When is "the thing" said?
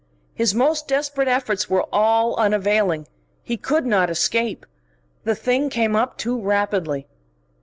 5.25-5.69